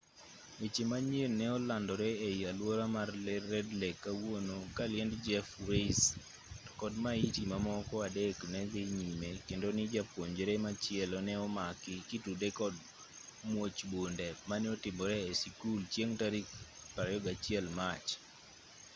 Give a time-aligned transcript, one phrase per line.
[0.59, 3.09] weche manyien ne olandore ei alwora mar
[3.51, 6.07] red lake kawuono ka liend jeff weise
[6.65, 12.49] to kod maiti mamoko adek ne dhi nyime kendo ni japuonjre machielo ne omaki kitude
[12.59, 12.75] kod
[13.51, 16.47] muoch bunde mane otimore e sikul chieng' tarik
[16.97, 18.07] 21 mach